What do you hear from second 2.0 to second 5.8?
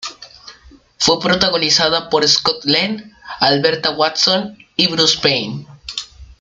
por Scott Glenn, Alberta Watson y Bruce Payne.